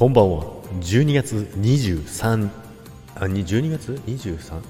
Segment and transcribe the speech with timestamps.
[0.00, 0.44] こんばんは。
[0.80, 2.48] 12月23
[3.16, 4.62] あに12月 23?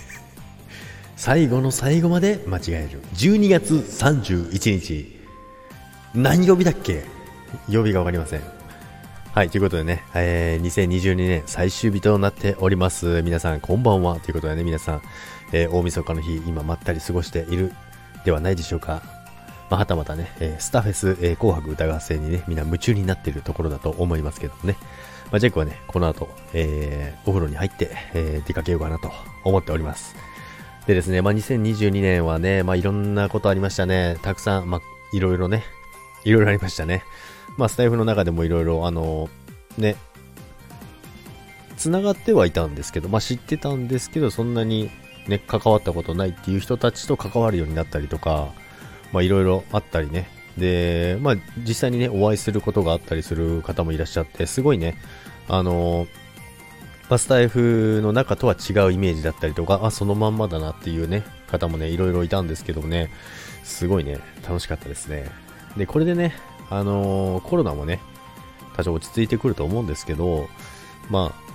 [1.14, 3.02] 最後の最後まで間違える。
[3.16, 5.20] 12月31日。
[6.14, 7.04] 何曜日だっけ？
[7.68, 8.40] 曜日が分かりません。
[9.34, 13.20] はいということでね、えー、2022年最終日となっております。
[13.20, 14.20] 皆さんこんばんは。
[14.20, 15.02] ということでね皆さん、
[15.52, 17.74] えー、大晦日の日今まったり過ごしている
[18.24, 19.19] ではないでしょうか。
[19.70, 24.76] まあ、はたまたね、えー、スタフェス、えー、紅白歌合戦にね、みんな夢中になっているところだと思いますけどね。
[25.30, 29.12] まあ、ジェイクはね、この後、えー、お風呂に入って、えー、出かけようかなと
[29.44, 30.16] 思っております。
[30.86, 34.18] でですね、まあ、2022年はね、まあ、いろんなことありましたね。
[34.22, 34.80] たくさん、まあ、
[35.12, 35.62] いろいろね、
[36.24, 37.04] いろいろありましたね。
[37.56, 39.96] まあ、スタイフの中でもいろいろ、あのー、ね、
[41.76, 44.90] 繋がってはいたんですけど、まあ、知ってたんですけど、そんなに
[45.28, 48.48] ね、関わったことないっていう人たちと関わるようになったりとか、
[49.12, 50.28] まあいろいろあったりね。
[50.56, 54.96] で、まあ実際にね、お会いすることがあったりする方もいらっしゃって、すごいね、
[55.48, 56.06] あの
[57.08, 63.10] バスタイフの中とは違うイメージだったりとか、あ、そのまんまだなっていうね、方もね、いろいろいたんですけどもね、
[63.64, 65.28] すごいね、楽しかったですね。
[65.76, 66.34] で、これでね、
[66.70, 68.00] あのー、コロナもね、
[68.76, 70.48] 多少落ち着いてくると思うんですけど、
[71.08, 71.50] まあ、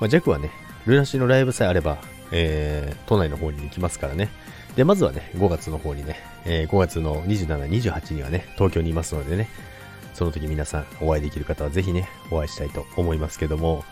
[0.00, 0.50] まあ、ジャクはね、
[0.84, 1.98] ルナシーのライブさえあれば、
[2.32, 4.30] えー、都内の方に行きますからね。
[4.78, 9.48] で、まずはね、5月の方にね、えー、5月の27、28にはね、東京にいますのでね、
[10.14, 13.84] その時皆さんお会いできる方はぜひね、お会いしたいと思いますけども、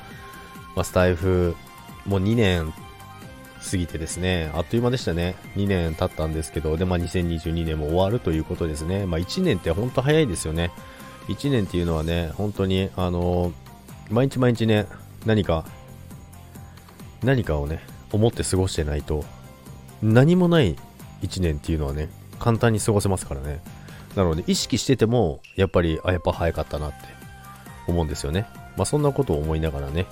[0.76, 1.56] まあ、スタイフ、
[2.06, 2.72] もう2年
[3.68, 5.34] 過ぎてですね、あっという間でしたね。
[5.56, 9.06] 2年経ったんですけど、で、まあ、2022年も終わるということですね。
[9.06, 10.70] まあ、1年って本当早いですよね。
[11.26, 13.52] 1年っていうのはね、本当に、あのー、
[14.10, 14.86] 毎日毎日ね、
[15.24, 15.64] 何か、
[17.24, 17.80] 何かをね、
[18.12, 19.24] 思って過ごしてないと、
[20.02, 20.76] 何もない
[21.22, 22.08] 1年っていうのはね、
[22.38, 23.60] 簡単に過ごせますからね。
[24.14, 26.96] なので、意識してても、やっぱり、あ、やっぱ早かったなって
[27.86, 28.46] 思うんですよね。
[28.76, 30.06] まあ、そんなことを思いながらね、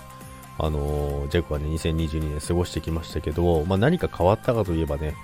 [0.58, 5.14] あのー、ジェイクはね、2022年過ごしてきましたけど、まあ、何か変わったかといえばね、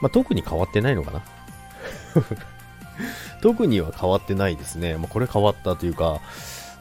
[0.00, 1.22] まあ、特に変わってないのかな
[3.42, 4.96] 特には変わってないですね。
[4.96, 6.20] まあ、これ変わったというか、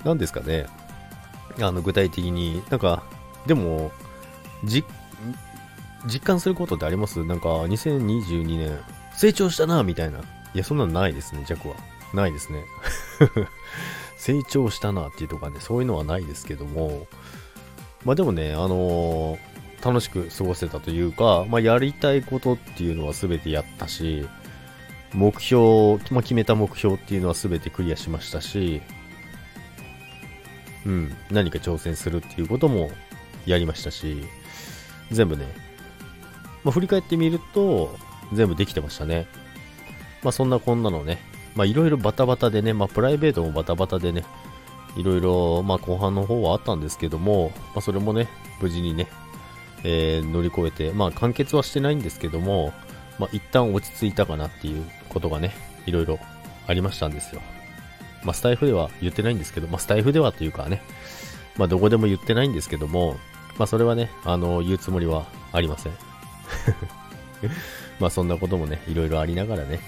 [0.03, 0.67] 何ですかね。
[1.61, 3.03] あの、具体的に、なんか、
[3.45, 3.91] でも、
[4.65, 4.83] じ、
[6.05, 7.23] 実感することってあります？
[7.23, 8.79] なんか、2022年、
[9.15, 10.19] 成長したな、みたいな。
[10.19, 11.75] いや、そんなのないですね、弱は。
[12.13, 12.63] ないですね。
[14.17, 17.07] 成長したなっていうとかね、そういうのはないですけども、
[18.03, 24.27] まあでもね、あのー、楽しく過ごせたというか、まあやりたいことっていうのは全てやったし、
[25.13, 28.81] 目標、まあ、決めた目標っていうのは全てクリアしましたし、
[30.85, 32.91] うん、何か挑戦するっていうことも
[33.45, 34.23] やりましたし、
[35.11, 35.45] 全部ね、
[36.63, 37.95] まあ、振り返ってみると、
[38.33, 39.27] 全部できてましたね。
[40.23, 41.19] まあそんなこんなのね、
[41.55, 44.25] まあいろいろバタバタでね、まあプライベートもバタバタでね、
[44.95, 48.27] いろいろ、まあ後半の方はあったんですけども、まあそれもね、
[48.61, 49.07] 無事にね、
[49.83, 52.73] えー、乗り越えて、まあ完結はしてないんですけども、
[53.17, 55.53] まあ一旦落ち着いたかなっていうことがね、
[55.85, 56.19] いろいろ
[56.67, 57.41] ありましたんですよ。
[58.23, 60.81] まあスタイフでは言ってないんですけど、まあスタイフではというかね、
[61.57, 63.17] まあどこでも言ってないんですけども、
[63.57, 66.08] まあそれはね、あの、言うつもりはありません。
[67.99, 69.79] まあそんなこともね、いろいろありながらね、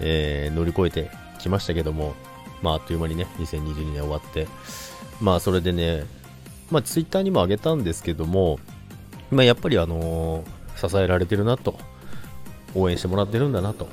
[0.00, 2.14] えー、乗り越えてきましたけども、
[2.62, 4.48] まああっという間にね、2022年終わって、
[5.20, 6.04] まあそれでね、
[6.70, 8.58] まあツイッターにもあげたんですけども、
[9.30, 11.78] まあやっぱりあのー、支えられてるなと、
[12.74, 13.88] 応援してもらってるんだなと、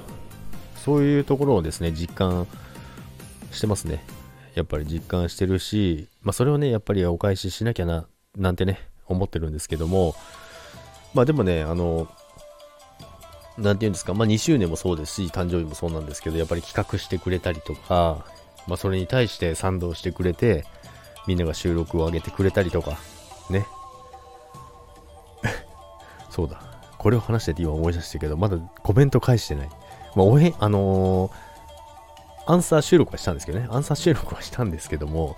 [0.76, 2.48] そういうところをですね、実感
[3.52, 4.04] してますね。
[4.56, 8.06] やっぱり実感してるし、まあそれをね、やっぱりお返ししなきゃな、
[8.38, 10.16] なんてね、思ってるんですけども、
[11.14, 12.08] まあでもね、あの、
[13.58, 18.26] なんて言うんですか、まあ2周年もそうですし、誕生日もそうなんですけど、やっぱり企画してくれたりとか、
[18.68, 20.66] まあそれに対して賛同してくれて、
[21.28, 22.98] みんなが収録を上げてくれたりとか、
[23.50, 23.66] ね。
[26.30, 26.62] そうだ。
[26.98, 29.70] これを話してて今思い出したけど、まだコメント返してない。
[30.16, 31.32] まあ、おへ、あのー、
[32.46, 33.68] アンサー収録はしたんですけどね。
[33.70, 35.38] アンサー収録はしたんですけども、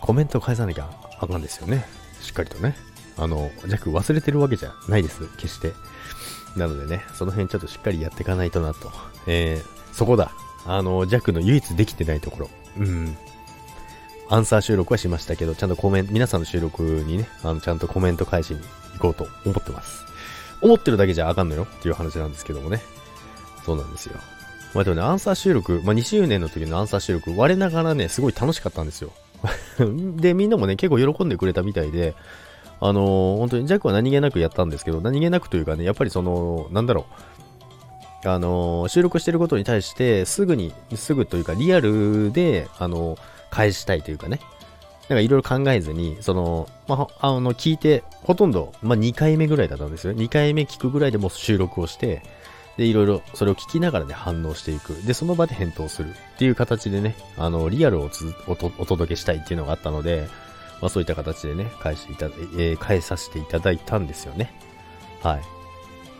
[0.00, 1.84] コメント返さなきゃあかんですよね。
[2.20, 2.76] しっかりとね。
[3.16, 5.26] あの、ジャック忘れてるわけじゃないです。
[5.36, 5.72] 決して。
[6.56, 8.90] なのでね、その辺ちょっとしっかりやっていかないとなと。
[9.26, 10.32] えー、そこだ。
[10.66, 12.50] あの、ジャックの唯一できてないところ。
[12.78, 13.16] うん。
[14.28, 18.60] アンサー収録はしましたけど、ちゃんとコメント、皆さんの収録にね、あの、ちゃんとコメント返しに
[18.94, 20.04] 行こうと思ってます。
[20.60, 22.80] 思ってるだけじゃあかんのよっていう話なんですけどもね。
[23.64, 24.14] そうなんですよ。
[24.74, 29.12] まあでもね、アンサー収録、まあ2周年の時のアンサー収録、我ながらね、すごい楽しかったんですよ。
[30.16, 32.14] で、みんなもね、結構喜んでくれたみたいで、
[32.84, 37.06] あのー、本当にジャックは何気なくやったんですけど、何気なくというかね、やっぱりその、なんだろ
[38.24, 43.18] う、あのー、収録してることに対して、すぐに、すぐというか、リアルで、あのー、
[43.50, 44.40] 返したいというかね、
[45.08, 50.12] なんかいろいろ考えずに、その、まあ、あの、聞いて、ほとんど、まあ、2回目ぐらいだったんですよ。
[50.12, 52.22] 2回目聞くぐらいでも収録をして、
[52.76, 54.94] で、いろいろそれを聞きながらね、反応していく。
[55.06, 58.10] で、その場で返答するっていう形でね、あの、リアルを
[58.46, 60.26] お届けしたいっていうのがあったので、
[60.82, 64.52] まあそういった形でね、返していただ、えー、返させていただいたんですよね。
[65.22, 65.42] はい。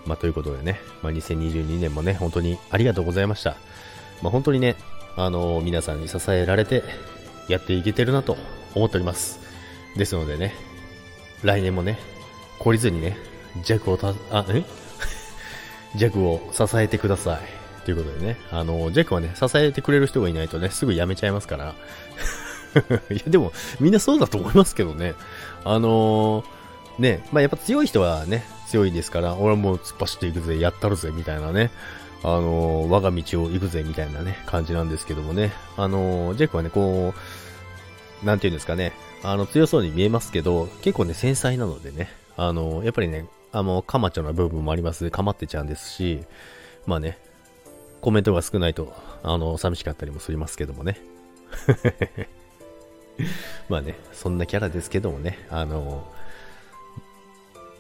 [0.07, 3.57] まあということでね、まあ2022年もね、本当にありがとうございました。
[4.23, 4.77] まあ本当にね、
[5.17, 6.85] あのー、皆さんに支えられて
[7.49, 8.37] やっていけてるなと
[8.77, 9.41] 思っております。
[9.97, 10.55] ですのでね、
[11.43, 11.99] 来年もね、
[12.61, 13.17] 懲りずにね、
[13.65, 14.65] 弱をた、あ、え？
[15.97, 17.85] ジャックを支えてください。
[17.85, 21.75] ということでね、あの、ジャックはね、支えてくれる人がいないとね、すぐ辞めちゃいますから。
[23.11, 25.15] いや、でも、みんなそうだと思いますけどね。
[25.65, 26.45] あのー、
[26.99, 31.71] ね、まあ、やっぱ強い人はね、強いですから、俺はもう突っ走っていくぜ、やったるぜ、みたいなね。
[32.23, 35.53] あのー、我が道を行くぜ、みたいなね、感じなんですけどもね。
[35.77, 37.15] あのー、ジャックはね、こ
[38.23, 38.93] う、なんていうんですかね、
[39.23, 45.11] あの、強そうに見えますけど、結構ね、繊細なのでね、あの、やっぱりね、あの、カマチョな部分もあります。
[45.11, 46.21] かまってちゃうんですし、
[46.87, 47.19] まあね、
[48.01, 48.93] コメントが少ないと、
[49.23, 50.99] あの、寂しかったりもしますけどもね。
[53.69, 56.07] まあね、そんなキャラですけどもね、あの、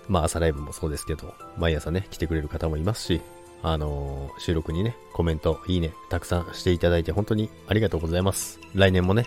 [0.08, 3.20] まあ朝ライブもそうですけど、毎朝ね、来てくれる方もいますし、
[3.62, 8.58] あの収録にね、コメント、いいね、たくさんしていただいて本当にありがとうございます。
[8.74, 9.26] 来年もね、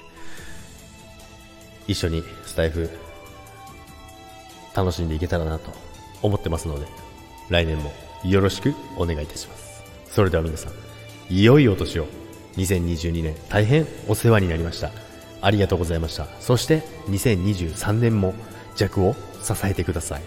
[1.88, 2.90] 一緒にスタイフ、
[4.76, 5.72] 楽しんでいけたらなと
[6.22, 6.86] 思ってますので、
[7.50, 7.94] 来年も
[8.26, 9.84] よろしくお願いいたします。
[10.10, 10.74] それでは皆さん、
[11.30, 12.08] 良いお年を。
[12.58, 14.92] 2022年大変お世話になりました。
[15.42, 16.28] ありがとうございました。
[16.40, 18.34] そして2023年も
[18.76, 20.22] 弱を支えてください。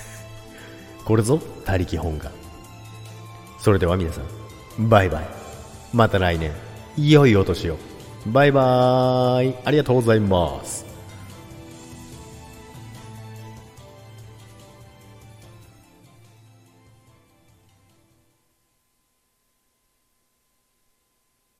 [1.04, 2.30] これぞ他力本願。
[3.58, 5.26] それでは皆さん、バイバイ。
[5.92, 6.52] また来年、
[6.96, 7.78] 良いお年を。
[8.26, 9.54] バイバーイ。
[9.64, 10.91] ありがとうございます。